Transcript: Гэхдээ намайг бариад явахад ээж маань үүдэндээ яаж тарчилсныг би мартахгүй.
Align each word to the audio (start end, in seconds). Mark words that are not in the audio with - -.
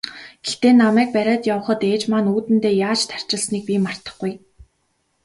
Гэхдээ 0.45 0.71
намайг 0.83 1.09
бариад 1.15 1.43
явахад 1.53 1.81
ээж 1.91 2.03
маань 2.11 2.29
үүдэндээ 2.33 2.75
яаж 2.87 3.01
тарчилсныг 3.09 3.63
би 3.69 3.75
мартахгүй. 3.85 4.33